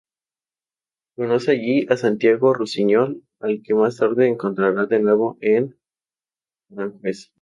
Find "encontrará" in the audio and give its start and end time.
4.27-4.87